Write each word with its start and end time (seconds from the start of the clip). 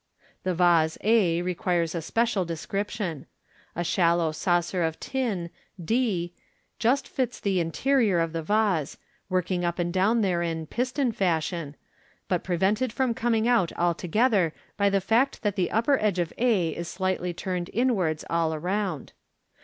The 0.41 0.55
vase 0.55 0.97
a 1.01 1.43
requires 1.43 1.93
a 1.93 2.01
special 2.01 2.43
description 2.43 3.27
A 3.75 3.83
shallow 3.83 4.31
saucer 4.31 4.81
of 4.81 4.99
tin, 4.99 5.51
d, 5.79 6.33
just 6.79 7.07
fits 7.07 7.39
the 7.39 7.59
interior 7.59 8.19
of 8.19 8.33
the 8.33 8.41
vase, 8.41 8.97
working 9.29 9.63
up 9.63 9.77
and 9.77 9.93
down 9.93 10.21
therein 10.21 10.65
piston 10.65 11.11
fashion, 11.11 11.75
but 12.27 12.43
prevented 12.43 12.91
from 12.91 13.13
coming 13.13 13.47
out 13.47 13.71
alto 13.77 14.07
gether 14.07 14.53
by 14.75 14.89
the 14.89 15.01
fact 15.01 15.43
that 15.43 15.55
the 15.55 15.69
upper 15.69 15.99
edge 16.01 16.17
of 16.17 16.33
a 16.39 16.69
is 16.71 16.87
slightly 16.87 17.31
turned 17.31 17.69
in 17.69 17.93
wards 17.93 18.25
all 18.27 18.57
round. 18.57 19.13